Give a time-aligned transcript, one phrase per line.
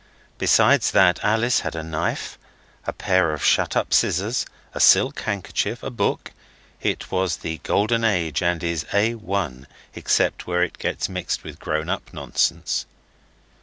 [0.39, 2.39] Besides that Alice had a knife,
[2.87, 6.31] a pair of shut up scissors, a silk handkerchief, a book
[6.81, 11.87] it was The Golden Age and is A1 except where it gets mixed with grown
[11.87, 12.87] up nonsense.